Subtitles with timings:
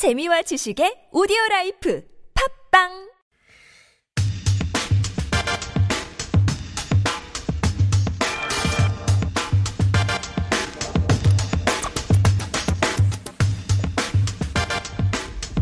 [0.00, 2.02] 재미와 지식의 오디오 라이프
[2.72, 2.88] 팟빵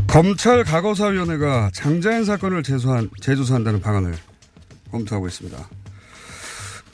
[0.06, 4.14] 검찰 과거사위원회가 장자연 사건을 재수한, 재조사한다는 방안을
[4.93, 5.68] 검토하고 있습니다.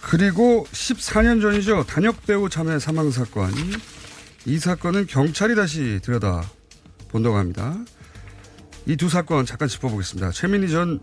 [0.01, 1.85] 그리고 14년 전이죠.
[1.85, 3.53] 단역 배우 자매 사망 사건.
[4.47, 6.43] 이 사건은 경찰이 다시 들여다
[7.15, 7.77] 본다고 합니다.
[8.87, 10.33] 이 두 사건 잠깐 짚어보겠습니다.
[10.33, 10.99] 최민희 전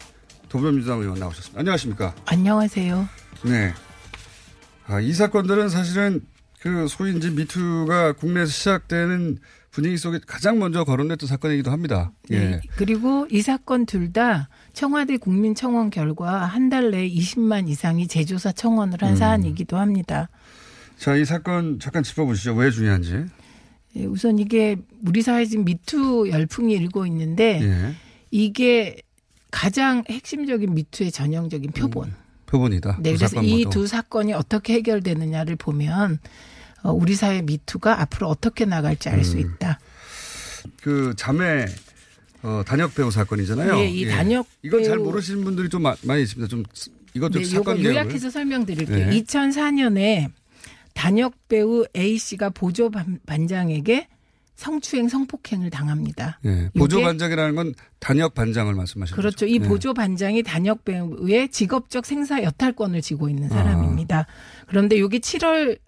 [0.50, 1.58] 더불어민주당 의원 나오셨습니다.
[1.62, 2.14] 안녕하십니까?
[2.26, 3.08] 안녕하세요.
[3.46, 3.74] 네.
[4.88, 6.20] 아, 이 사건들은 사실은
[6.60, 9.38] 그 소위 이제 미투가 국내에서 시작되는
[9.72, 12.12] 분위기 속에 가장 먼저 거론됐던 사건이기도 합니다.
[12.30, 12.40] 예.
[12.40, 12.62] 네.
[12.76, 19.02] 그리고 이 사건 둘 다 청와대 국민청원 결과 한 달 내에 20만 이상이 재조사 청원을
[19.02, 19.16] 한 음.
[19.16, 20.28] 사안이기도 합니다.
[20.98, 22.54] 자, 이 사건 잠깐 짚어보시죠.
[22.56, 23.26] 왜 중요한지.
[23.96, 27.96] 예, 우선 이게 우리 사회에 지금 미투 열풍이 일고 있는데 예.
[28.32, 28.98] 이게
[29.52, 32.14] 가장 핵심적인 미투의 전형적인 표본.
[32.46, 32.98] 표본이다.
[33.02, 33.66] 네, 두 그래서 이.
[33.70, 36.20] 두 사건이 어떻게 해결되느냐를 보면
[36.84, 39.24] 어, 우리 사회 미투가 앞으로 어떻게 나갈지 알 음.
[39.24, 39.80] 수 있다.
[40.82, 41.66] 그 자매
[42.44, 43.78] 어, 단역 배우 사건이잖아요.
[43.80, 46.50] 예, 이 단역 이건 잘 모르시는 분들이 좀 마- 많이 있습니다.
[46.50, 46.64] 좀
[47.14, 47.84] 이것 좀 네, 사건.
[47.84, 49.10] 요약해서 설명드릴게요.
[49.10, 49.22] 네.
[49.24, 50.32] 2004년에
[50.94, 54.08] 단역 배우 A 씨가 보조 반- 반장에게
[54.56, 56.40] 성추행 성폭행을 당합니다.
[56.46, 56.70] 예.
[56.78, 59.36] 보조 반장이라는 건 단역 반장을 말씀하시는 그렇죠.
[59.36, 59.46] 거죠.
[59.48, 59.68] 이 네.
[59.68, 63.30] 보조 반장이 단역 배우의 직업적 생사 여탈권을 아.
[63.30, 64.28] 있는 사람입니다.
[64.68, 65.80] 그런데 이게 7월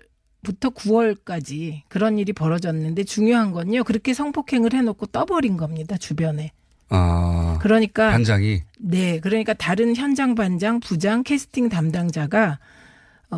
[0.42, 3.84] 부터 9월까지 그런 일이 벌어졌는데 중요한 건요.
[3.84, 5.95] 그렇게 성폭행을 해놓고 떠버린 겁니다.
[5.98, 6.52] 주변에.
[6.90, 12.73] 아, 그러니까 반장이 네, 그러니까 다른 현장 반장, 부장, 캐스팅 담당자가 어,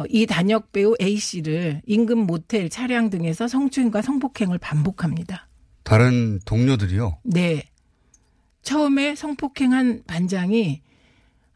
[0.10, 5.48] 이 단역 배우 A 씨를 인근 모텔, 차량 등에서 성추행과 성폭행을 반복합니다.
[5.84, 7.20] 다른 동료들이요.
[7.24, 7.64] 네.
[8.62, 10.82] 처음에 성폭행한 반장이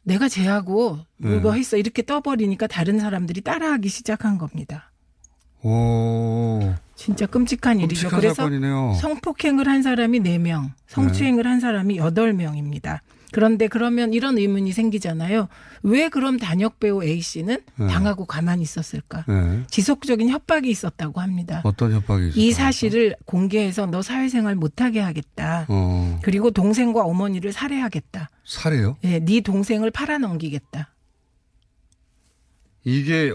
[0.03, 1.35] 내가 쟤하고 네.
[1.35, 4.91] 이거 했어 이렇게 떠버리니까 다른 사람들이 따라하기 시작한 겁니다.
[5.61, 8.09] 오, 진짜 끔찍한 일이죠.
[8.09, 8.93] 끔찍한 그래서 사건이네요.
[9.01, 12.99] 성폭행을 한 사람이 4명, 성추행을 한 사람이 8명입니다.
[13.31, 15.47] 그런데 그러면 이런 의문이 생기잖아요.
[15.83, 17.87] 왜 그럼 단역 배우 A 씨는 네.
[17.87, 19.25] 당하고 가만히 있었을까?
[19.27, 19.63] 네.
[19.67, 21.61] 지속적인 협박이 있었다고 합니다.
[21.63, 22.53] 어떤 협박이 이 있을까요?
[22.53, 25.65] 사실을 공개해서 너 사회생활 못하게 하겠다.
[25.69, 28.29] 어, 그리고 동생과 어머니를 살해하겠다.
[28.45, 28.97] 살해요?
[29.03, 30.93] 예, 네 동생을 팔아넘기겠다.
[32.83, 33.31] 이게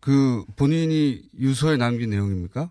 [0.00, 2.70] 그 본인이 유서에 남긴 내용입니까?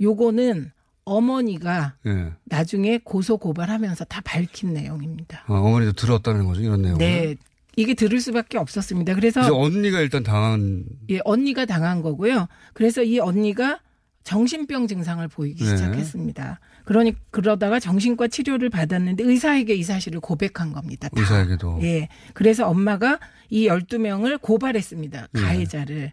[0.00, 0.72] 요거는
[1.04, 2.32] 어머니가 예.
[2.44, 5.44] 나중에 고소 고발하면서 다 밝힌 내용입니다.
[5.46, 6.98] 아, 어머니도 들었다는 거죠, 이런 내용을.
[6.98, 7.36] 네.
[7.76, 9.14] 이게 들을 수밖에 없었습니다.
[9.14, 12.46] 그래서 이제 언니가 일단 당한 예, 언니가 당한 거고요.
[12.72, 13.80] 그래서 이 언니가
[14.22, 15.70] 정신병 증상을 보이기 네.
[15.70, 16.60] 시작했습니다.
[16.84, 21.08] 그러니 그러다가 정신과 치료를 받았는데 의사에게 이 사실을 고백한 겁니다.
[21.08, 21.20] 다.
[21.20, 21.80] 의사에게도.
[21.82, 22.08] 예.
[22.32, 23.18] 그래서 엄마가
[23.50, 25.28] 이 12명을 고발했습니다.
[25.32, 25.40] 네.
[25.40, 26.12] 가해자를.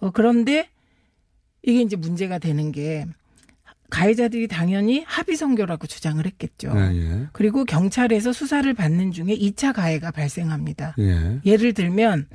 [0.00, 0.68] 어, 그런데
[1.62, 3.06] 이게 이제 문제가 되는 게
[3.90, 6.72] 가해자들이 당연히 합의 선교라고 주장을 했겠죠.
[6.76, 7.26] 예, 예.
[7.32, 10.94] 그리고 경찰에서 수사를 받는 중에 2차 가해가 발생합니다.
[10.98, 11.40] 예.
[11.44, 12.28] 예를 들면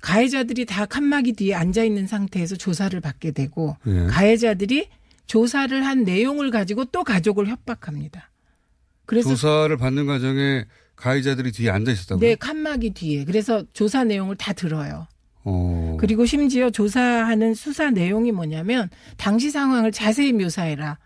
[0.00, 4.06] 가해자들이 다 칸막이 뒤에 앉아 있는 상태에서 조사를 받게 되고 예.
[4.06, 4.88] 가해자들이
[5.26, 8.30] 조사를 한 내용을 가지고 또 가족을 협박합니다.
[9.04, 10.64] 그래서 조사를 받는 과정에
[10.94, 12.20] 가해자들이 뒤에 앉아 있었다고요?
[12.20, 15.06] 네 칸막이 뒤에 그래서 조사 내용을 다 들어요.
[15.46, 15.96] 어.
[16.00, 20.98] 그리고 심지어 조사하는 수사 내용이 뭐냐면 당시 상황을 자세히 묘사해라.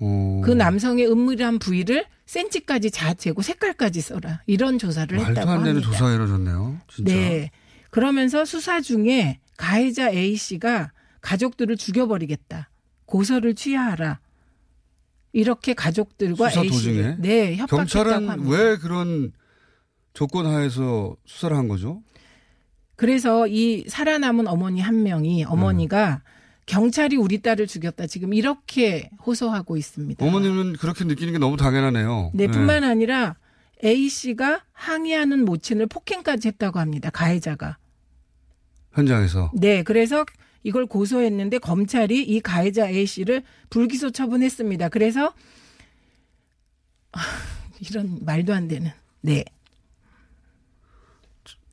[0.00, 0.42] 어.
[0.44, 4.40] 그 남성의 은밀한 부위를 센치까지 자재고 색깔까지 써라.
[4.46, 5.82] 이런 조사를 말도 했다고 안 되는.
[5.82, 6.80] 조사가 이루어졌네요.
[6.88, 7.14] 진짜.
[7.14, 7.50] 네.
[7.90, 10.90] 그러면서 수사 중에 가해자 A 씨가
[11.20, 12.70] 가족들을 죽여버리겠다.
[13.04, 14.18] 고소를 취하하라.
[15.32, 17.16] 이렇게 가족들과 수사 A 씨 도중에?
[17.18, 18.50] 네 협박했다고 경찰은 합니다.
[18.50, 19.32] 왜 그런
[20.14, 22.02] 조건 하에서 수사를 한 거죠?
[22.96, 26.22] 그래서 이 살아남은 어머니 한 명이 어머니가
[26.66, 30.24] 경찰이 우리 딸을 죽였다 지금 이렇게 호소하고 있습니다.
[30.24, 32.30] 어머님은 그렇게 느끼는 게 너무 당연하네요.
[32.34, 33.36] 네, 뿐만 아니라
[33.84, 37.10] A 씨가 항의하는 모친을 폭행까지 했다고 합니다.
[37.10, 37.76] 가해자가.
[38.92, 39.50] 현장에서.
[39.54, 40.24] 네, 그래서
[40.62, 44.88] 이걸 고소했는데 검찰이 이 가해자 A 씨를 불기소 처분했습니다.
[44.88, 45.34] 그래서
[47.80, 48.90] 이런 말도 안 되는.
[49.20, 49.44] 네.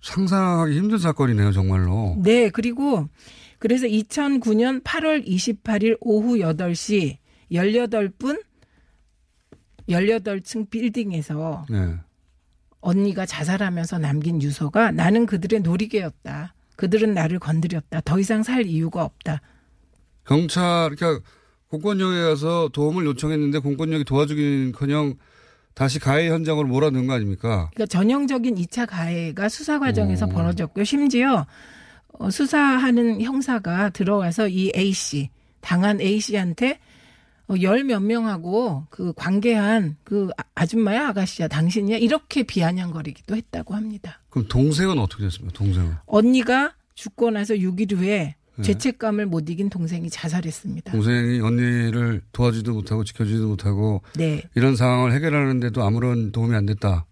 [0.02, 2.16] 상상하기 힘든 사건이네요, 정말로.
[2.20, 3.08] 네, 그리고
[3.60, 7.18] 그래서 2009년 8월 28일 오후 8시
[7.52, 8.44] 18분
[9.88, 11.96] 18층 빌딩에서 네.
[12.80, 16.56] 언니가 자살하면서 남긴 유서가 나는 그들의 놀이개였다.
[16.76, 18.02] 그들은 나를 건드렸다.
[18.02, 19.42] 더 이상 살 이유가 없다.
[20.26, 21.24] 경찰, 그러니까
[21.68, 25.16] 공권력에 가서 도움을 요청했는데 공권력이 도와주긴커녕
[25.74, 27.70] 다시 가해 현장으로 몰아넣은 거 아닙니까?
[27.74, 30.30] 그러니까 전형적인 2차 가해가 수사 과정에서 오.
[30.30, 30.84] 벌어졌고요.
[30.84, 31.46] 심지어
[32.14, 35.30] 어, 수사하는 형사가 들어와서 이 A 씨
[35.62, 36.80] 당한 A 씨한테
[37.48, 44.22] 어, 열몇 명하고 그 관계한 그 아, 아줌마야 아가씨야 당신이야 이렇게 비아냥거리기도 했다고 합니다.
[44.30, 45.58] 그럼 동생은 어떻게 됐습니까?
[45.58, 48.36] 동생은 언니가 죽고 나서 6일 후에 네.
[48.62, 50.92] 죄책감을 못 이긴 동생이 자살했습니다.
[50.92, 54.44] 동생이 언니를 도와주지도 못하고 지켜주지도 못하고 네.
[54.56, 57.06] 이런 상황을 해결하는데도 아무런 도움이 안 됐다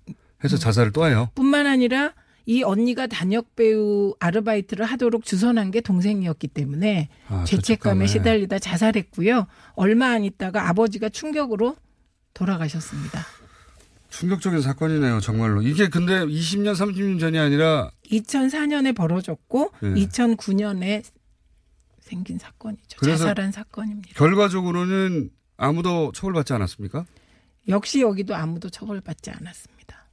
[0.43, 0.59] 해서 음.
[0.59, 1.29] 자살을 또 해요.
[1.35, 2.13] 뿐만 아니라
[2.45, 9.45] 이 언니가 단역 배우 아르바이트를 하도록 주선한 게 동생이었기 때문에 아, 죄책감에 시달리다 자살했고요.
[9.73, 11.75] 얼마 안 있다가 아버지가 충격으로
[12.33, 13.23] 돌아가셨습니다.
[14.09, 15.61] 충격적인 사건이네요, 정말로.
[15.61, 19.93] 이게 근데 20년, 30년 전이 아니라 2004년에 벌어졌고 네.
[19.93, 21.03] 2009년에
[22.09, 23.05] 생긴 사건이죠.
[23.05, 24.15] 자살한 사건입니다.
[24.15, 27.05] 결과적으로는 아무도 처벌받지 않았습니까?
[27.67, 30.07] 역시 여기도 아무도 처벌받지 않았습니다.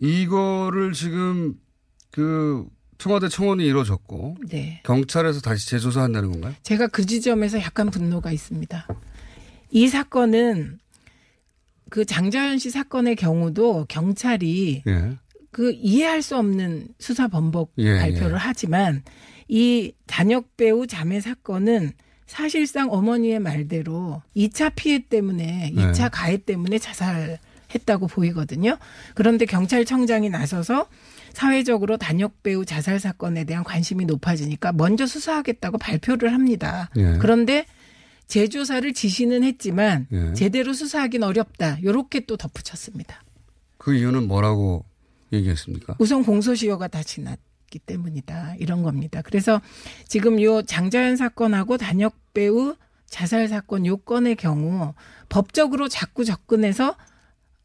[0.00, 1.58] 이거를 지금
[2.10, 2.66] 그
[2.98, 4.82] 청와대 청원이 이루어졌고 네.
[4.84, 6.54] 경찰에서 다시 재조사한다는 건가요?
[6.62, 8.86] 제가 그 지점에서 약간 분노가 있습니다.
[9.70, 10.78] 이 사건은
[11.88, 15.16] 그 장자연 씨 사건의 경우도 경찰이 예.
[15.50, 18.38] 그 이해할 수 없는 수사 번복 예, 발표를 예.
[18.38, 19.02] 하지만
[19.48, 21.92] 이 단역 배우 자매 사건은
[22.26, 27.38] 사실상 어머니의 말대로 2차 피해 때문에 2차 가해 때문에 자살
[27.74, 28.78] 했다고 보이거든요.
[29.14, 30.88] 그런데 경찰청장이 나서서
[31.32, 36.90] 사회적으로 단역 배우 자살 사건에 대한 관심이 높아지니까 먼저 수사하겠다고 발표를 합니다.
[36.96, 37.18] 예.
[37.20, 37.66] 그런데
[38.26, 40.32] 재조사를 지시는 했지만 예.
[40.32, 41.78] 제대로 수사하긴 어렵다.
[41.82, 43.22] 이렇게 또 덧붙였습니다.
[43.76, 44.84] 그 이유는 뭐라고
[45.32, 45.96] 얘기했습니까?
[45.98, 47.38] 우선 공소시효가 다 지났
[47.70, 48.56] 기 때문이다.
[48.58, 49.22] 이런 겁니다.
[49.22, 49.60] 그래서
[50.06, 52.76] 지금 요 장자연 사건하고 단역 배우
[53.06, 54.94] 자살 사건 요건의 경우
[55.28, 56.96] 법적으로 자꾸 접근해서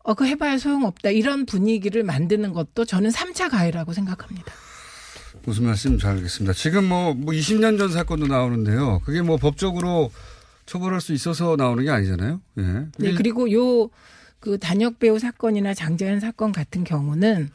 [0.03, 1.11] 어, 그 해봐야 소용없다.
[1.11, 4.51] 이런 분위기를 만드는 것도 저는 3차 가해라고 생각합니다.
[5.43, 6.53] 무슨 말씀 잘 알겠습니다.
[6.53, 8.99] 지금 뭐, 뭐 20년 전 사건도 나오는데요.
[9.05, 10.11] 그게 뭐 법적으로
[10.65, 12.41] 처벌할 수 있어서 나오는 게 아니잖아요.
[12.57, 12.61] 예.
[12.97, 13.13] 네.
[13.13, 13.89] 그리고 요,
[14.39, 17.49] 그 단역 배우 사건이나 장자연 사건 같은 경우는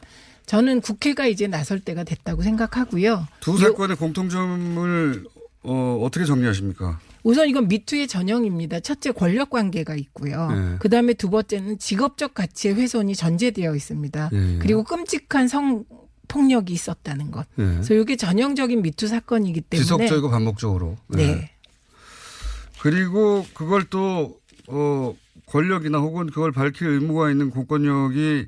[0.47, 3.27] 저는 국회가 이제 나설 때가 됐다고 생각하고요.
[3.41, 5.25] 두 사건의 공통점을
[5.63, 6.99] 어, 어떻게 정리하십니까?
[7.23, 8.79] 우선 이건 미투의 전형입니다.
[8.79, 10.49] 첫째 권력 관계가 있고요.
[10.49, 10.75] 네.
[10.79, 14.29] 그 다음에 두 번째는 직업적 가치의 훼손이 전제되어 있습니다.
[14.31, 14.59] 네.
[14.59, 15.83] 그리고 끔찍한 성
[16.29, 17.45] 폭력이 있었다는 것.
[17.55, 17.65] 네.
[17.65, 20.95] 그래서 이게 전형적인 미투 사건이기 때문에 지속적이고 반복적으로.
[21.07, 21.35] 네.
[21.35, 21.51] 네.
[22.79, 25.13] 그리고 그걸 또 어,
[25.47, 28.47] 권력이나 혹은 그걸 밝힐 의무가 있는 공권력이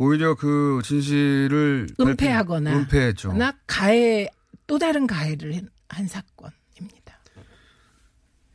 [0.00, 3.34] 오히려 그 진실을 은폐하거나 은폐했죠.
[3.66, 4.30] 가해
[4.66, 6.50] 또 다른 가해를 한 사건.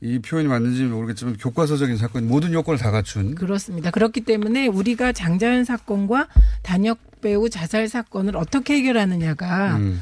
[0.01, 3.91] 이 표현이 맞는지 모르겠지만 교과서적인 사건 모든 요건을 다 갖춘 그렇습니다.
[3.91, 6.27] 그렇기 때문에 우리가 장자연 사건과
[6.63, 10.01] 단역 배우 자살 사건을 어떻게 해결하느냐가 음.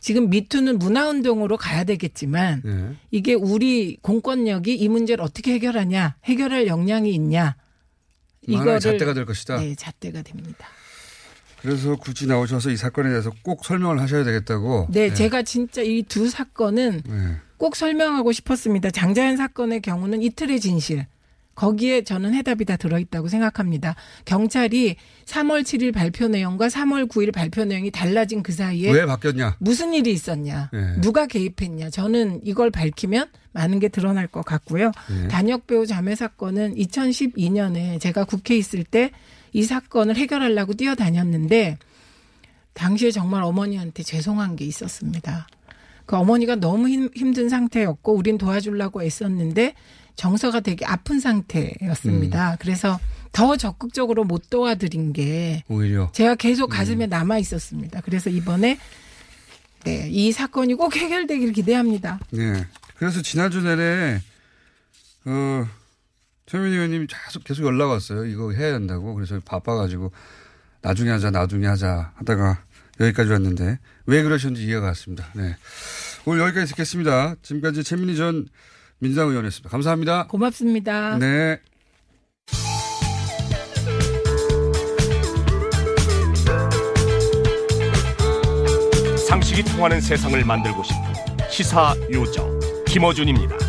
[0.00, 2.96] 지금 미투는 문화운동으로 가야 되겠지만 네.
[3.10, 7.54] 이게 우리 공권력이 이 문제를 어떻게 해결하냐 해결할 역량이 있냐
[8.42, 9.58] 이거를 잣대가 될 것이다.
[9.58, 10.66] 네, 잣대가 됩니다.
[11.64, 14.88] 그래서 굳이 나오셔서 이 사건에 대해서 꼭 설명을 하셔야 되겠다고.
[14.90, 15.14] 네, 네.
[15.14, 17.36] 제가 진짜 이 두 사건은 네.
[17.56, 18.90] 꼭 설명하고 싶었습니다.
[18.90, 21.06] 장자연 사건의 경우는 이틀의 진실.
[21.54, 23.94] 거기에 저는 해답이 다 들어있다고 생각합니다.
[24.24, 29.56] 경찰이 3월 7일 발표 내용과 3월 9일 발표 내용이 달라진 그 사이에 왜 바뀌었냐?
[29.60, 30.70] 무슨 일이 있었냐?
[30.72, 31.00] 네.
[31.00, 31.90] 누가 개입했냐?
[31.90, 34.90] 저는 이걸 밝히면 많은 게 드러날 것 같고요.
[35.08, 35.28] 네.
[35.28, 39.12] 단역 배우 자매 사건은 2012년에 제가 국회에 있을 때
[39.54, 41.78] 이 사건을 해결하려고 뛰어다녔는데
[42.74, 45.46] 당시에 정말 어머니한테 죄송한 게 있었습니다.
[46.06, 49.74] 그 어머니가 너무 힘, 힘든 상태였고 우린 도와주려고 애썼는데
[50.16, 52.52] 정서가 되게 아픈 상태였습니다.
[52.52, 52.56] 음.
[52.58, 52.98] 그래서
[53.32, 57.10] 더 적극적으로 못 도와드린 게 오히려 제가 계속 가슴에 음.
[57.10, 58.00] 남아 있었습니다.
[58.02, 58.78] 그래서 이번에
[59.84, 62.18] 네, 이 사건이 꼭 해결되기를 기대합니다.
[62.30, 62.66] 네.
[62.96, 64.20] 그래서 지난주 내내
[65.26, 65.66] 어
[66.46, 68.26] 최민희 의원님이 계속 계속 연락 왔어요.
[68.26, 69.14] 이거 해야 한다고.
[69.14, 70.12] 그래서 바빠가지고
[70.82, 72.62] 나중에 하자, 나중에 하자 하다가
[73.00, 75.26] 여기까지 왔는데 왜 그러셨는지 이해가 갔습니다.
[75.34, 75.56] 네.
[76.26, 77.34] 오늘 여기까지 듣겠습니다.
[77.42, 78.46] 지금까지 최민희 전
[78.98, 79.68] 민주당 의원이었습니다.
[79.70, 80.26] 감사합니다.
[80.28, 81.18] 고맙습니다.
[81.18, 81.60] 네.
[89.28, 93.63] 상식이 통하는 세상을 만들고 싶은 시사 요정 김어준입니다.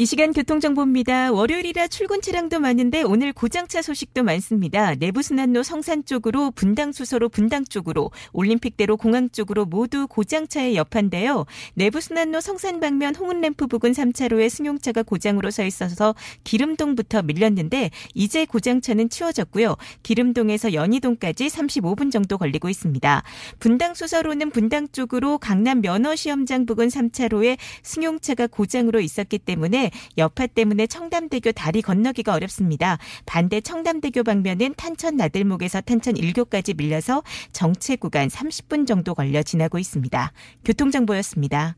[0.00, 1.32] 이 시간 교통정보입니다.
[1.32, 4.94] 월요일이라 출근 차량도 많은데 오늘 고장차 소식도 많습니다.
[4.94, 11.46] 내부순환로 성산 쪽으로 분당수서로 분당 쪽으로 올림픽대로 공항 쪽으로 모두 고장차에 여파인데요.
[11.74, 16.14] 내부순환로 성산 방면 홍은램프 부근 3차로에 승용차가 고장으로 서 있어서
[16.44, 19.74] 기름동부터 밀렸는데 이제 고장차는 치워졌고요.
[20.04, 23.24] 기름동에서 연희동까지 35분 정도 걸리고 있습니다.
[23.58, 31.82] 분당수서로는 분당 쪽으로 강남 면허시험장 부근 3차로에 승용차가 고장으로 있었기 때문에 여파 때문에 청담대교 다리
[31.82, 32.98] 건너기가 어렵습니다.
[33.26, 40.32] 반대 청담대교 방면은 탄천 나들목에서 탄천 1교까지 밀려서 정체 구간 30분 정도 걸려 지나고 있습니다.
[40.64, 41.76] 교통정보였습니다.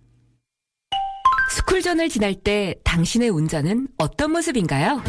[1.51, 5.03] 스쿨존을 지날 때 당신의 운전은 어떤 모습인가요?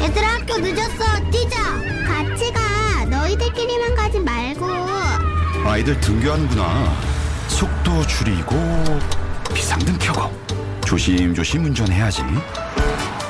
[0.00, 1.62] 얘들아 학교 늦었어 뛰자
[2.06, 4.66] 같이 가 너희들끼리만 가지 말고
[5.64, 6.96] 아이들 등교하는구나
[7.48, 8.54] 속도 줄이고
[9.54, 10.32] 비상등 켜고
[10.92, 12.20] 조심조심 운전해야지.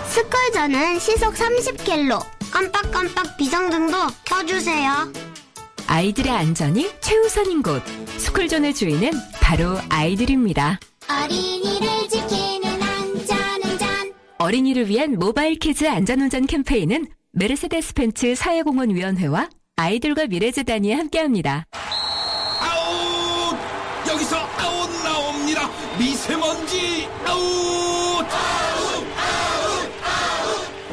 [0.09, 2.21] 스컬전은 시속 30킬로.
[2.51, 4.91] 깜빡깜빡 비상등도 켜주세요.
[5.87, 7.81] 아이들의 안전이 최우선인 곳.
[8.19, 10.81] 스쿨존의 주인은 바로 아이들입니다.
[11.09, 14.13] 어린이를 지키는 안전운전.
[14.39, 21.67] 어린이를 위한 모바일 키즈 안전운전 캠페인은 메르세데스 벤츠 사회공헌위원회와 아이들과 미래재단이 함께합니다.
[25.99, 28.27] 미세먼지 아웃!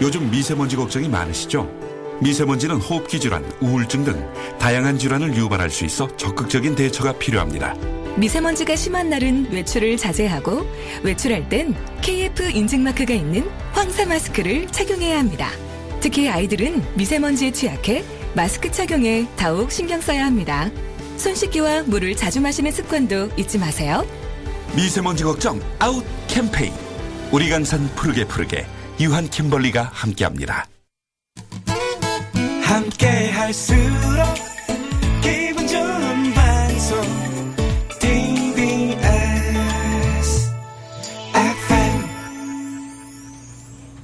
[0.01, 1.70] 요즘 미세먼지 걱정이 많으시죠?
[2.22, 4.29] 미세먼지는 호흡기 질환, 우울증 등
[4.60, 7.75] 다양한 질환을 유발할 수 있어 적극적인 대처가 필요합니다.
[8.18, 10.65] 미세먼지가 심한 날은 외출을 자제하고
[11.03, 15.50] 외출할 땐 KF 인증마크가 있는 황사 마스크를 착용해야 합니다.
[16.01, 18.03] 특히 아이들은 미세먼지에 취약해
[18.34, 20.70] 마스크 착용에 더욱 신경 써야 합니다.
[21.18, 24.06] 손 씻기와 물을 자주 마시는 습관도 잊지 마세요.
[24.75, 26.73] 미세먼지 걱정 아웃 캠페인
[27.31, 28.65] 우리 강산 푸르게 푸르게
[28.99, 30.67] 유한 킴벌리가 함께합니다.
[32.63, 34.49] 함께 할수록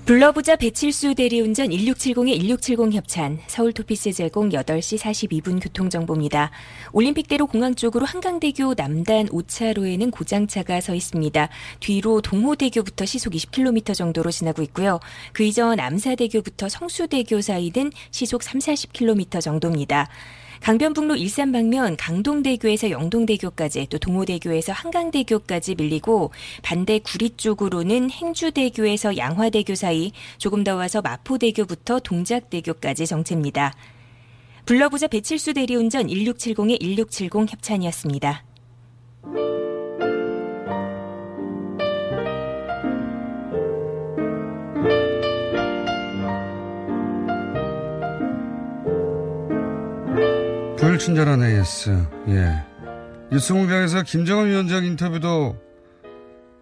[0.05, 6.51] 불러보자 배칠수 대리운전 1670-1670 협찬 서울 토피스 제공 8시 42분 교통정보입니다.
[6.93, 11.49] 올림픽대로 공항 쪽으로 한강대교 남단 5차로에는 고장차가 서 있습니다.
[11.79, 14.99] 뒤로 동호대교부터 시속 20km 정도로 지나고 있고요.
[15.33, 20.07] 그 이전 암사대교부터 성수대교 사이는 시속 3, 40km 정도입니다.
[20.65, 26.31] 강변북로 일산 방면 강동대교에서 영동대교까지 또 동호대교에서 한강대교까지 밀리고
[26.63, 33.75] 반대 구리 쪽으로는 행주대교에서 양화대교 사이 조금 더 와서 마포대교부터 동작대교까지 정체입니다.
[34.65, 38.43] 불러보자 배칠수 대리운전 1670의 1670 협찬이었습니다.
[50.85, 51.89] 불친절한 AS.
[52.27, 52.63] 예.
[53.31, 55.59] 뉴스 공장에서 김정은 위원장 인터뷰도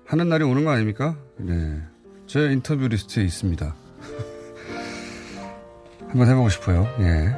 [0.06, 1.18] 하는 날이 오는 거 아닙니까?
[1.36, 1.82] 네.
[2.26, 3.76] 제 인터뷰 리스트에 있습니다.
[6.08, 6.88] 한번 해보고 싶어요.
[7.02, 7.36] 예.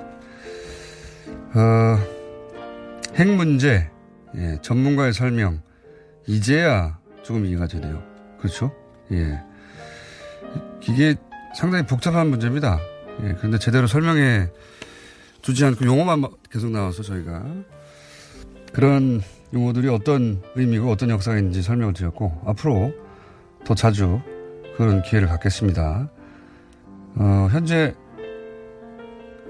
[1.58, 1.98] 어,
[3.16, 3.90] 핵 문제,
[4.36, 5.64] 예, 전문가의 설명.
[6.28, 8.04] 이제야 조금 이해가 되네요.
[8.38, 8.72] 그렇죠?
[9.12, 9.42] 예.
[10.88, 11.16] 이게
[11.58, 12.80] 상당히 복잡한 문제입니다.
[13.24, 14.52] 예, 그런데 제대로 설명해
[15.46, 17.46] 주지 않고 용어만 계속 나와서 저희가
[18.74, 19.22] 그런
[19.54, 22.92] 용어들이 어떤 의미고 어떤 역사가 있는지 설명을 드렸고 앞으로
[23.64, 24.20] 더 자주
[24.76, 26.10] 그런 기회를 갖겠습니다.
[27.18, 27.94] 어, 현재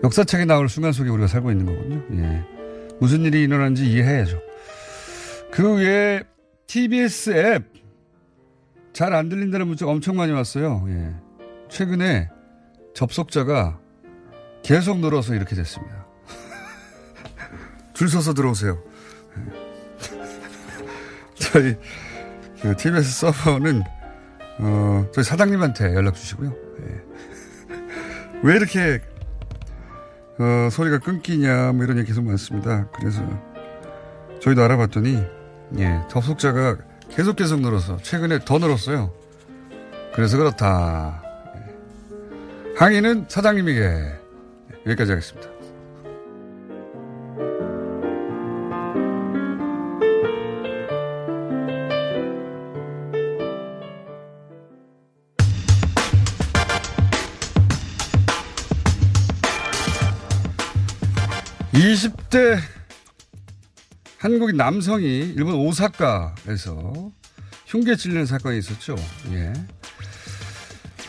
[0.03, 2.03] 역사책에 나올 순간 속에 우리가 살고 있는 거거든요.
[2.21, 2.43] 예.
[2.99, 4.41] 무슨 일이 일어난지 이해해야죠.
[5.49, 6.23] 그 외에
[6.67, 7.71] TBS 앱
[8.91, 10.83] 잘 안 들린다는 문자가 엄청 많이 왔어요.
[10.89, 11.13] 예.
[11.69, 12.29] 최근에
[12.93, 13.79] 접속자가
[14.65, 16.07] 계속 늘어서 이렇게 됐습니다.
[17.93, 18.81] 줄 서서 들어오세요.
[21.35, 21.77] 저희
[22.63, 23.83] 그 TBS 서버는
[24.57, 26.51] 어, 저희 사장님한테 연락 주시고요.
[26.81, 27.03] 예.
[28.41, 29.01] 왜 이렇게
[30.39, 32.89] 어, 소리가 끊기냐 뭐 이런 얘기 계속 많습니다.
[32.89, 33.21] 그래서
[34.41, 35.23] 저희도 알아봤더니
[35.77, 36.77] 예, 접속자가
[37.09, 39.13] 계속 계속 늘어서 최근에 더 늘었어요.
[40.15, 41.21] 그래서 그렇다.
[41.55, 42.73] 예.
[42.77, 44.24] 항의는 사장님에게
[44.85, 45.49] 여기까지 하겠습니다.
[61.73, 62.57] (20대)
[64.19, 67.11] 한국인 남성이 일본 오사카에서
[67.65, 68.95] 흉계 찔리는 사건이 있었죠.
[69.31, 69.51] 예.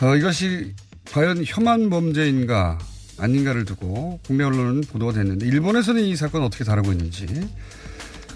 [0.01, 0.75] 어, 이것이
[1.11, 2.77] 과연 혐한 범죄인가
[3.19, 7.25] 아닌가를 두고 국내 언론은 보도가 됐는데 일본에서는 이 사건 어떻게 다루고 있는지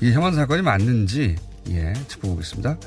[0.02, 1.36] 이 혐한 사건이 맞는지
[1.70, 2.78] 예 짚어보겠습니다.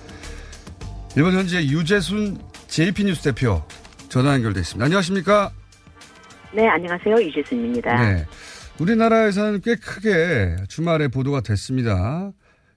[1.17, 3.63] 일본 현지의 유재순 JP 뉴스 대표
[4.09, 4.85] 전화 연결돼 있습니다.
[4.85, 5.53] 안녕하십니까?
[6.53, 7.17] 네, 안녕하세요.
[7.23, 8.03] 유재순입니다.
[8.03, 8.27] 네.
[8.81, 12.33] 우리나라에서는 꽤 크게 주말에 보도가 됐습니다.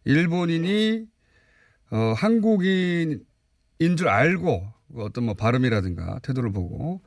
[0.05, 1.05] 일본인이
[1.91, 3.19] 어, 한국인인
[3.97, 7.01] 줄 알고 어떤 뭐 발음이라든가 태도를 보고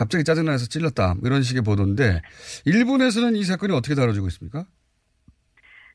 [0.00, 2.22] 갑자기 짜증나서 찔렀다 뭐 이런 식의 보도인데
[2.64, 4.64] 일본에서는 이 사건이 어떻게 다뤄지고 있습니까?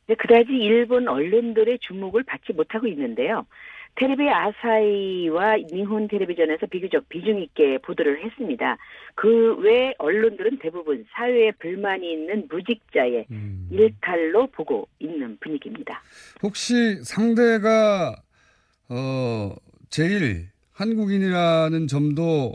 [0.07, 3.47] 네, 그다지 일본 언론들의 주목을 받지 못하고 있는데요.
[3.95, 8.77] 테레비 아사히와 니혼 텔레비전에서 비교적 비중 있게 보도를 했습니다.
[9.15, 13.69] 그 외 언론들은 대부분 사회에 불만이 있는 무직자의 음.
[13.71, 16.03] 일탈로 보고 있는 분위기입니다.
[16.43, 18.15] 혹시 상대가
[18.87, 19.55] 어
[19.89, 22.53] 제일 한국인이라는 점도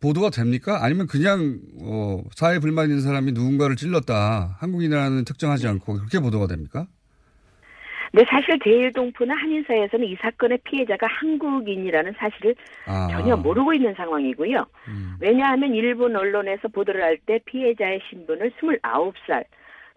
[0.00, 0.78] 보도가 됩니까?
[0.82, 6.86] 아니면 그냥 어 사회 불만 있는 사람이 누군가를 찔렀다 한국인이라는 특정하지 않고 그렇게 보도가 됩니까?
[8.12, 12.54] 네, 사실 대일동포나 한인사에서는 이 사건의 피해자가 한국인이라는 사실을
[12.86, 13.08] 아.
[13.10, 14.64] 전혀 모르고 있는 상황이고요.
[14.88, 15.14] 음.
[15.20, 19.44] 왜냐하면 일본 언론에서 보도를 할 때 피해자의 신분을 29살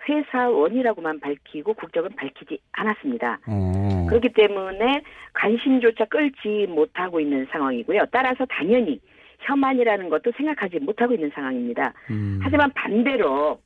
[0.09, 3.39] 회사원이라고만 밝히고 국적은 밝히지 않았습니다.
[3.47, 4.07] 어.
[4.09, 5.03] 그렇기 때문에
[5.33, 8.05] 관심조차 끌지 못하고 있는 상황이고요.
[8.11, 8.99] 따라서 당연히
[9.41, 11.93] 혐한이라는 것도 생각하지 못하고 있는 상황입니다.
[12.09, 12.39] 음.
[12.41, 13.59] 하지만 반대로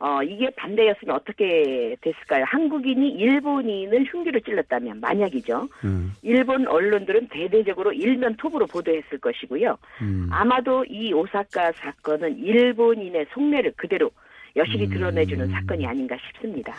[0.00, 2.44] 어, 이게 반대였으면 어떻게 됐을까요?
[2.48, 5.68] 한국인이 일본인을 흉기로 찔렀다면, 만약이죠.
[5.84, 6.12] 음.
[6.20, 9.78] 일본 언론들은 대대적으로 일면 톱으로 보도했을 것이고요.
[10.02, 10.28] 음.
[10.30, 14.10] 아마도 이 오사카 사건은 일본인의 속내를 그대로
[14.56, 15.50] 여실히 드러내주는 음.
[15.50, 16.74] 사건이 아닌가 싶습니다.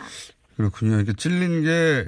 [0.56, 1.00] 그렇군요.
[1.00, 2.04] 이게 찔린 게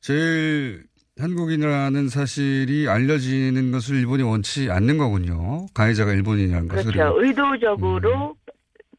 [0.00, 0.84] 제일
[1.18, 5.66] 한국인이라는 사실이 알려지는 것을 일본이 원치 않는 거군요.
[5.72, 6.88] 가해자가 일본인이라는 그렇죠.
[6.88, 6.98] 것을.
[6.98, 7.24] 그렇죠.
[7.24, 8.46] 의도적으로 음.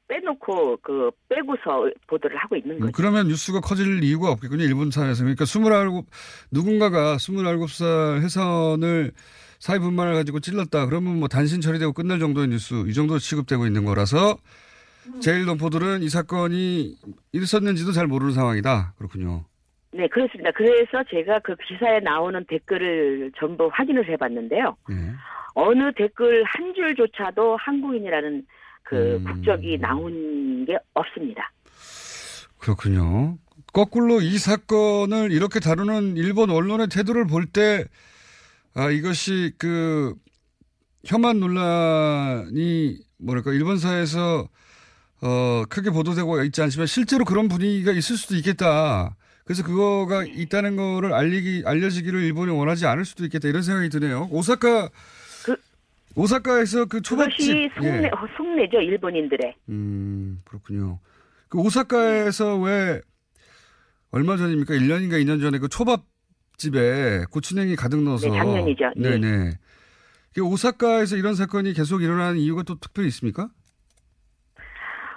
[0.08, 2.92] 빼놓고 그 빼고서 보도를 하고 있는 거죠.
[2.94, 4.64] 그러면 뉴스가 커질 이유가 없겠군요.
[4.64, 5.24] 일본 사회에서.
[5.24, 6.06] 그러니까 스물아홉
[6.50, 9.12] 누군가가 스물아홉 살 해선을
[9.60, 10.86] 사회 분만을 가지고 찔렀다.
[10.86, 14.38] 그러면 뭐 단신 처리되고 끝날 정도의 뉴스 이 정도 취급되고 있는 거라서
[15.22, 16.96] 제일동포들은 이 사건이
[17.34, 18.94] 있었는지도 잘 모르는 상황이다.
[18.98, 19.46] 그렇군요.
[19.98, 20.52] 네, 그렇습니다.
[20.52, 24.78] 그래서 제가 그 기사에 나오는 댓글을 전부 확인을 해봤는데요.
[24.88, 24.96] 네.
[25.56, 28.46] 어느 댓글 한 줄조차도 한국인이라는
[28.84, 29.24] 그 음.
[29.24, 31.52] 국적이 나온 게 없습니다.
[32.60, 33.38] 그렇군요.
[33.74, 37.84] 거꾸로 이 사건을 이렇게 다루는 일본 언론의 태도를 볼 때,
[38.76, 40.14] 아, 이것이 그
[41.06, 44.48] 혐한 논란이 뭐랄까, 일본 사회에서
[45.24, 49.16] 어, 크게 보도되고 있지 않지만 실제로 그런 분위기가 있을 수도 있겠다.
[49.48, 53.48] 그래서 그거가 있다는 거를 알리기, 알려지기를 일본이 원하지 않을 수도 있겠다.
[53.48, 54.28] 이런 생각이 드네요.
[54.30, 54.90] 오사카
[56.18, 58.12] 오사카에서 그 초밥집 그것이 속내, 예.
[58.36, 59.56] 속내죠 일본인들의.
[59.70, 61.00] 음 그렇군요.
[61.48, 63.00] 그 오사카에서 왜
[64.12, 64.74] 얼마 전입니까?
[64.74, 68.30] 1년인가 2년 전에 그 초밥집에 고추냉이 가득 넣어서.
[68.30, 68.92] 네, 작년이죠.
[68.98, 69.18] 네네.
[69.20, 69.52] 네.
[70.34, 73.48] 그 오사카에서 이런 사건이 계속 일어나는 이유가 또 특별히 있습니까?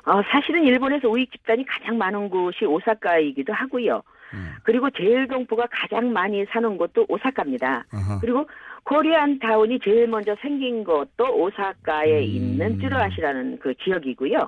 [0.04, 4.02] 어, 사실은 일본에서 우익 집단이 가장 많은 곳이 오사카이기도 하고요.
[4.34, 4.54] 음.
[4.62, 7.84] 그리고 제일 동포가 가장 많이 사는 곳도 오사카입니다.
[7.92, 8.18] 아하.
[8.20, 8.48] 그리고
[8.84, 12.22] 코리안 타운이 제일 먼저 생긴 것도 오사카에 음.
[12.22, 14.38] 있는 쯔르아시라는 그 지역이고요.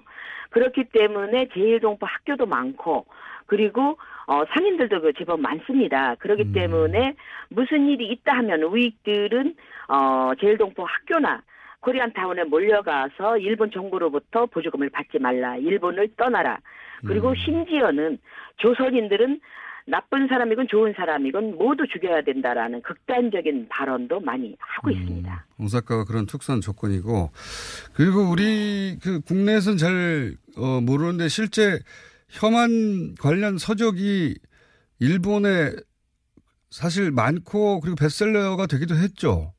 [0.51, 3.07] 그렇기 때문에 제일 동포 학교도 많고
[3.47, 6.15] 그리고 어 상인들도 그 제법 많습니다.
[6.17, 6.53] 그렇기 음.
[6.53, 7.15] 때문에
[7.49, 9.55] 무슨 일이 있다 하면 우익들은
[9.89, 11.43] 어 제일 동포 학교나
[11.81, 15.57] 코리안 타운에 몰려가서 일본 정부로부터 보조금을 받지 말라.
[15.57, 16.59] 일본을 떠나라.
[17.05, 17.35] 그리고 음.
[17.35, 18.19] 심지어는
[18.59, 19.41] 조선인들은
[19.87, 25.47] 나쁜 사람이건 좋은 사람이건 모두 죽여야 된다라는 극단적인 발언도 많이 하고 음, 있습니다.
[25.59, 27.31] 오사카가 그런 특수한 조건이고
[27.95, 31.79] 그리고 우리 그 국내에서는 잘 어, 모르는데 실제
[32.29, 34.37] 혐한 관련 서적이
[35.01, 35.73] 일본에
[36.71, 39.53] 사실 많고 그리고 베스트셀러가 되기도 했죠.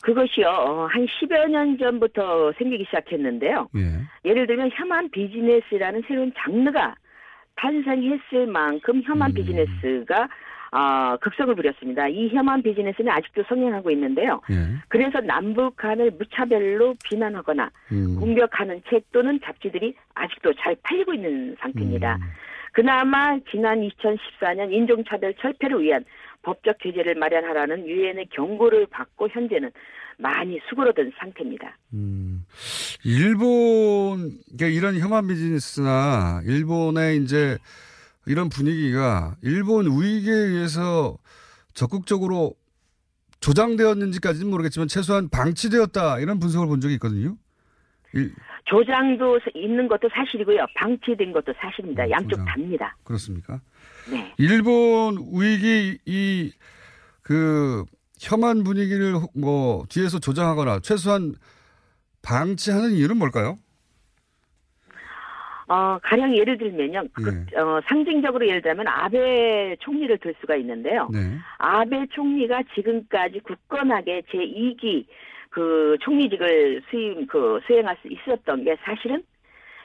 [0.00, 3.68] 그것이요, 어, 한 10여 년 전부터 생기기 시작했는데요.
[3.76, 4.30] 예.
[4.30, 6.94] 예를 들면 혐한 비즈니스라는 새로운 장르가
[7.58, 9.34] 탄생했을 만큼 혐한 음.
[9.34, 10.28] 비즈니스가
[10.70, 12.08] 어, 극성을 부렸습니다.
[12.08, 14.40] 이 혐한 비즈니스는 아직도 성행하고 있는데요.
[14.50, 14.54] 예.
[14.88, 18.16] 그래서 남북 간을 무차별로 비난하거나 음.
[18.20, 22.16] 공격하는 책 또는 잡지들이 아직도 잘 팔리고 있는 상태입니다.
[22.16, 22.20] 음.
[22.72, 26.04] 그나마 지난 2014년 인종차별 철폐를 위한
[26.42, 29.70] 법적 제재를 마련하라는 유엔의 경고를 받고 현재는
[30.18, 31.76] 많이 수그러든 상태입니다.
[31.94, 32.44] 음,
[33.04, 37.56] 일본 이런 혐한 비즈니스나 일본의 이제
[38.26, 41.16] 이런 분위기가 일본 우익에 의해서
[41.74, 42.54] 적극적으로
[43.40, 47.36] 조장되었는지까지는 모르겠지만 최소한 방치되었다 이런 분석을 본 적이 있거든요.
[48.14, 48.32] 일...
[48.64, 50.66] 조장도 있는 것도 사실이고요.
[50.74, 52.04] 방치된 것도 사실입니다.
[52.04, 52.44] 음, 양쪽 조장.
[52.46, 52.96] 답니다.
[53.04, 53.60] 그렇습니까?
[54.10, 54.34] 네.
[54.38, 56.52] 일본 우익이 이
[57.28, 57.84] 그
[58.18, 61.34] 혐한 분위기를 뭐 뒤에서 조장하거나 최소한
[62.22, 63.58] 방치하는 이유는 뭘까요?
[65.68, 67.04] 어, 가령 예를 들면요.
[67.12, 67.60] 그, 네.
[67.60, 71.10] 어, 상징적으로 예를 들면 아베 총리를 들 수가 있는데요.
[71.12, 71.36] 네.
[71.58, 75.04] 아베 총리가 지금까지 굳건하게 제2기
[75.50, 79.22] 그 총리직을 수임, 그 수행할 수 있었던 게 사실은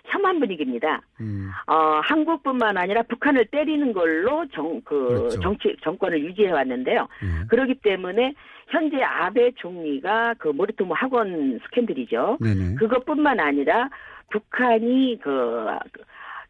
[0.06, 1.02] 혐한 분위기입니다.
[1.22, 1.50] 음.
[1.68, 5.39] 어, 한국뿐만 아니라 북한을 때리는 걸로 정, 그, 그렇죠.
[5.42, 7.08] 정치, 정권을 유지해 왔는데요.
[7.24, 7.46] 음.
[7.50, 8.34] 그렇기 때문에
[8.68, 12.38] 현재 아베 총리가 그 모리토모 학원 스캔들이죠.
[12.42, 12.76] 네네.
[12.76, 13.89] 그것뿐만 아니라
[14.30, 15.68] 북한이 그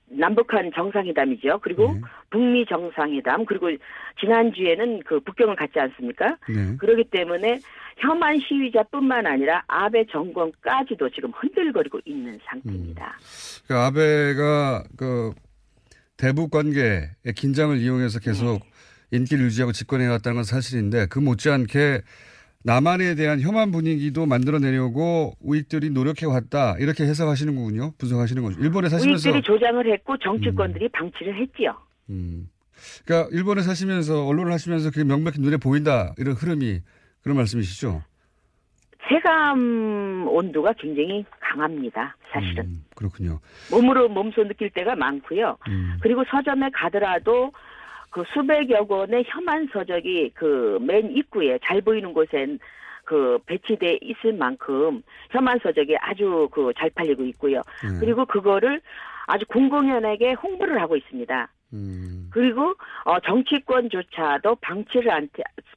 [0.06, 1.60] 남북한 정상회담이죠.
[1.62, 2.02] 그리고 네.
[2.30, 3.70] 북미 정상회담 그리고
[4.20, 6.38] 지난주에는 그 북경을 갔지 않습니까?
[6.48, 6.78] 네.
[6.78, 7.60] 그렇기 때문에
[7.98, 13.06] 혐한 시위자뿐만 아니라 아베 정권까지도 지금 흔들거리고 있는 상태입니다.
[13.06, 13.66] 음.
[13.68, 15.34] 그 아베가 그
[16.18, 18.60] 대북 관계의 긴장을 이용해서 계속
[19.12, 19.18] 네.
[19.18, 22.02] 인기를 유지하고 집권해 왔다는 건 사실인데 그 못지않게
[22.64, 27.92] 남한에 대한 혐한 분위기도 만들어내려고 우익들이 노력해 왔다 이렇게 해석하시는 거군요.
[27.98, 28.60] 분석하시는 거죠.
[28.62, 30.90] 일본에 사시면서 우익들이 조장을 했고 정치권들이 음.
[30.94, 31.76] 방치를 했지요.
[32.10, 32.48] 음.
[33.06, 36.82] 그러니까 일본에 사시면서 언론을 하시면서 그게 명백히 눈에 보인다 이런 흐름이
[37.24, 38.04] 그런 말씀이시죠?
[39.08, 42.16] 체감 온도가 굉장히 강합니다.
[42.32, 42.66] 사실은.
[42.66, 43.40] 음, 그렇군요.
[43.72, 45.58] 몸으로 몸소 느낄 때가 많고요.
[45.68, 45.98] 음.
[46.02, 47.52] 그리고 서점에 가더라도
[48.10, 52.60] 그 수백여 권의 혐한 서적이 그 맨 입구에 잘 보이는 곳엔
[53.06, 57.62] 그 배치돼 있을 만큼 혐한 서적이 아주 그 잘 팔리고 있고요.
[57.84, 57.98] 음.
[58.00, 58.82] 그리고 그거를
[59.28, 61.50] 아주 공공연하게 홍보를 하고 있습니다.
[61.74, 62.30] 음.
[62.32, 65.30] 그리고 어 정치권조차도 방치를 한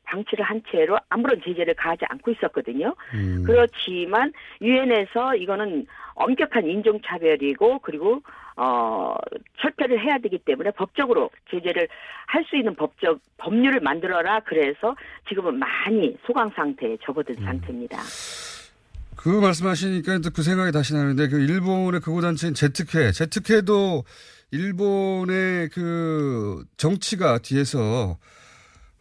[0.05, 2.95] 방치를 한 채로 아무런 제재를 가하지 않고 있었거든요.
[3.15, 3.43] 음.
[3.45, 8.23] 그렇지만 유엔에서 이거는 엄격한 인종 차별이고 그리고
[8.57, 9.17] 어
[9.61, 11.89] 철폐를 해야 되기 때문에 법적으로 제재를
[12.27, 14.95] 할 수 있는 법적 법률을 만들어라 그래서
[15.29, 17.45] 지금은 많이 소강 상태에 접어든 음.
[17.45, 17.99] 상태입니다.
[19.17, 24.05] 그 말씀하시니까 그 생각이 다시 나는데 그 일본의 극우단체인 제특회, 제특회도
[24.53, 28.19] 일본의 그 정치가 뒤에서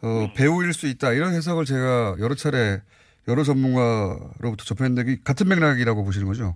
[0.02, 0.34] 어, 네.
[0.36, 2.82] 배우일 수 있다 이런 해석을 제가 여러 차례
[3.28, 6.56] 여러 전문가로부터 접했는데 같은 맥락이라고 보시는 거죠?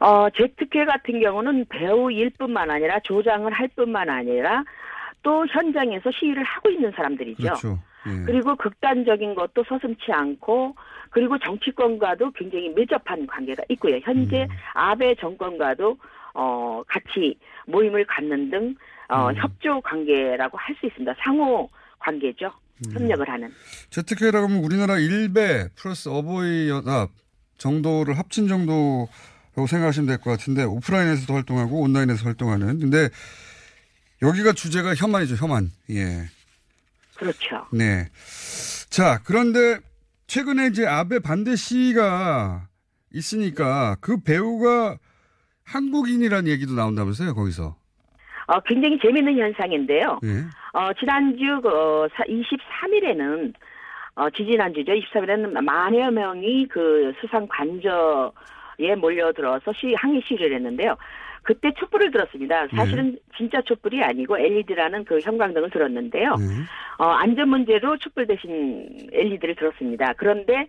[0.00, 4.64] 어, 제특회 같은 경우는 배우일 뿐만 아니라 조장을 할 뿐만 아니라
[5.22, 7.42] 또 현장에서 시위를 하고 있는 사람들이죠.
[7.42, 7.78] 그렇죠.
[8.06, 8.24] 예.
[8.24, 10.74] 그리고 극단적인 것도 서슴치 않고
[11.10, 13.98] 그리고 정치권과도 굉장히 밀접한 관계가 있고요.
[14.02, 14.48] 현재 음.
[14.72, 15.98] 아베 정권과도
[16.34, 18.74] 어 같이 모임을 갖는 등
[19.08, 19.36] 어, 음.
[19.36, 21.14] 협조 관계라고 할 수 있습니다.
[21.24, 22.52] 상호 관계죠.
[22.86, 22.92] 음.
[22.92, 23.52] 협력을 하는.
[23.90, 27.10] 재특회라고 하면 우리나라 일베 플러스 어버이 연합
[27.58, 32.78] 정도를 합친 정도라고 생각하시면 될 것 같은데 오프라인에서도 활동하고 온라인에서 활동하는.
[32.78, 33.08] 근데
[34.22, 35.70] 여기가 주제가 혐한이죠, 혐한.
[35.90, 36.24] 예.
[37.16, 37.66] 그렇죠.
[37.72, 38.08] 네.
[38.88, 39.78] 자, 그런데
[40.26, 42.68] 최근에 이제 아베 반대 시위가
[43.12, 44.96] 있으니까 그 배우가
[45.70, 47.76] 한국인이라는 얘기도 나온다면서요, 거기서.
[48.46, 50.18] 어, 굉장히 재밌는 현상인데요.
[50.24, 50.78] 예.
[50.78, 53.54] 어, 지난주, 그, 23일에는,
[54.16, 54.92] 어, 지지난주죠.
[54.92, 60.96] 23일에는 만여 명이 그 수상 관저에 몰려들어서 시, 항의 시위를 했는데요.
[61.42, 62.66] 그때 촛불을 들었습니다.
[62.68, 63.18] 사실은 네.
[63.36, 66.34] 진짜 촛불이 아니고 LED라는 그 형광등을 들었는데요.
[66.34, 66.44] 네.
[66.98, 70.12] 어, 안전 문제로 촛불 대신 LED를 들었습니다.
[70.16, 70.66] 그런데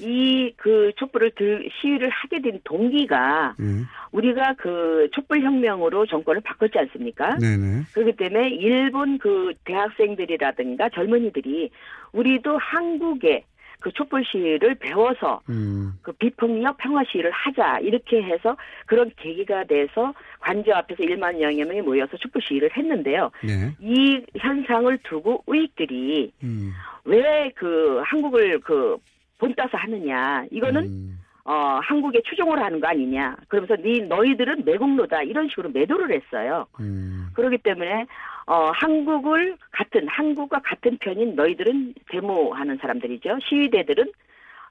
[0.00, 3.82] 이 그 촛불을 들 시위를 하게 된 동기가 네.
[4.12, 7.36] 우리가 그 촛불 혁명으로 정권을 바꿨지 않습니까?
[7.38, 7.82] 네네.
[7.92, 11.70] 그렇기 때문에 일본 그 대학생들이라든가 젊은이들이
[12.12, 13.44] 우리도 한국에
[13.80, 15.94] 그 촛불 시위를 배워서 음.
[16.02, 21.80] 그 비폭력 평화 시위를 하자 이렇게 해서 그런 계기가 돼서 관저 앞에서 1만 여 명이
[21.80, 23.32] 모여서 촛불 시위를 했는데요.
[23.42, 23.74] 네.
[23.80, 26.72] 이 현상을 두고 우익들이 음.
[27.04, 28.98] 왜그 한국을 그
[29.42, 31.18] 본따서 하느냐 이거는 음.
[31.44, 33.36] 어, 한국에 추종을 하는 거 아니냐.
[33.48, 35.22] 그러면서 네, 너희들은 매국노다.
[35.22, 36.66] 이런 식으로 매도를 했어요.
[36.78, 37.26] 음.
[37.34, 38.06] 그렇기 때문에,
[38.46, 43.40] 어, 한국을 같은, 한국과 같은 편인 너희들은 데모하는 사람들이죠.
[43.48, 44.12] 시위대들은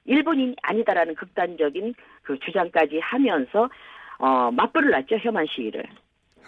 [0.06, 3.68] 일본이 아니다라는 극단적인 그 주장까지 하면서,
[4.16, 5.18] 어, 맞불을 놨죠.
[5.20, 5.84] 혐한 시위를.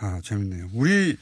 [0.00, 0.68] 아, 재밌네요.
[0.74, 1.18] 우리,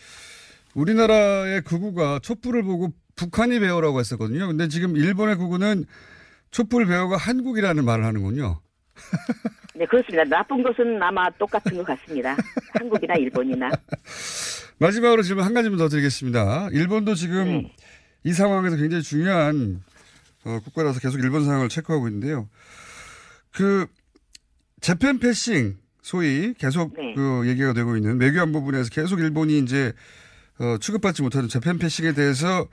[0.76, 4.46] 우리나라의 극우가 촛불을 보고 북한이 배우라고 했었거든요.
[4.46, 5.86] 근데 지금 일본의 극우는
[6.52, 8.60] 촛불 배우가 한국이라는 말을 하는군요.
[9.74, 10.22] 네, 그렇습니다.
[10.24, 12.36] 나쁜 것은 아마 똑같은 것 같습니다.
[12.78, 13.70] 한국이나 일본이나.
[14.78, 16.68] 마지막으로 질문 한 가지만 더 드리겠습니다.
[16.72, 17.72] 일본도 지금 네.
[18.24, 19.82] 이 상황에서 굉장히 중요한
[20.44, 22.48] 어, 국가라서 계속 일본 상황을 체크하고 있는데요.
[23.50, 23.86] 그
[24.80, 27.14] 재팬 패싱 소위 계속 네.
[27.14, 29.92] 그 얘기가 되고 있는 외교안 부분에서 계속 일본이 이제
[30.58, 32.68] 어, 취급받지 못하는 재팬 패싱에 대해서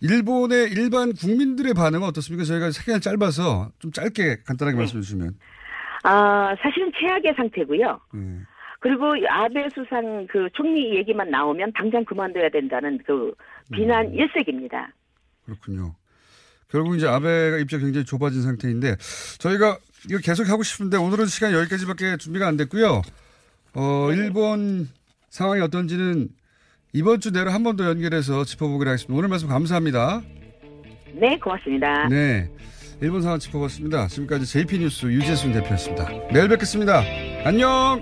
[0.00, 2.44] 일본의 일반 국민들의 반응은 어떻습니까?
[2.44, 4.82] 저희가 시간이 짧아서 좀 짧게 간단하게 네.
[4.82, 5.34] 말씀해 주시면.
[6.04, 8.00] 아, 사실은 최악의 상태고요.
[8.12, 8.40] 네.
[8.80, 13.32] 그리고 아베 수상 그 총리 얘기만 나오면 당장 그만둬야 된다는 그
[13.72, 14.14] 비난 음.
[14.14, 14.92] 일색입니다.
[15.46, 15.94] 그렇군요.
[16.68, 18.96] 결국 이제 아베가 입장 굉장히 좁아진 상태인데
[19.38, 19.78] 저희가
[20.10, 23.00] 이거 계속 하고 싶은데 오늘은 시간 여기까지밖에 준비가 안 됐고요.
[23.74, 24.16] 어, 네.
[24.16, 24.88] 일본
[25.30, 26.28] 상황이 어떤지는
[26.94, 29.14] 이번 주 내로 한 번 더 연결해서 짚어보기로 하겠습니다.
[29.18, 30.22] 오늘 말씀 감사합니다.
[31.14, 32.08] 네, 고맙습니다.
[32.08, 32.48] 네.
[33.00, 34.06] 일본 상황 짚어봤습니다.
[34.06, 36.08] 지금까지 JP뉴스 유재순 대표였습니다.
[36.32, 37.02] 내일 뵙겠습니다.
[37.44, 38.00] 안녕!